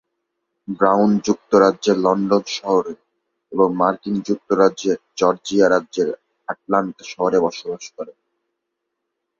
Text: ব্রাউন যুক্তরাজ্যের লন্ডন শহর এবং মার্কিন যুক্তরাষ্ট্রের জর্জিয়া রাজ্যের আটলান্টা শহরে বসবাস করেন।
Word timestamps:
ব্রাউন 0.67 1.11
যুক্তরাজ্যের 1.25 1.97
লন্ডন 1.97 2.43
শহর 2.57 2.85
এবং 3.51 3.67
মার্কিন 3.75 4.15
যুক্তরাষ্ট্রের 4.27 4.97
জর্জিয়া 5.17 5.67
রাজ্যের 5.69 6.09
আটলান্টা 6.47 7.03
শহরে 7.03 7.37
বসবাস 7.39 7.83
করেন। 7.95 8.17